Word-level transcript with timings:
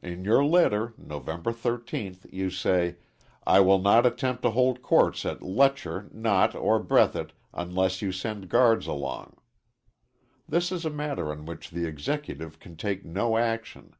In 0.00 0.22
your 0.24 0.44
letter, 0.44 0.94
November 0.96 1.50
13th, 1.52 2.32
you 2.32 2.50
say: 2.50 2.98
"I 3.44 3.58
will 3.58 3.80
not 3.80 4.06
attempt 4.06 4.42
to 4.42 4.50
hold 4.50 4.80
courts 4.80 5.26
at 5.26 5.42
Letcher, 5.42 6.08
Knott 6.12 6.54
or 6.54 6.78
Breathitt 6.78 7.32
unless 7.52 8.00
you 8.00 8.12
send 8.12 8.48
guards 8.48 8.86
along." 8.86 9.34
This 10.48 10.70
is 10.70 10.84
a 10.84 10.88
matter 10.88 11.32
on 11.32 11.46
which 11.46 11.70
the 11.70 11.84
Executive 11.84 12.60
can 12.60 12.76
take 12.76 13.04
no 13.04 13.36
action. 13.38 13.94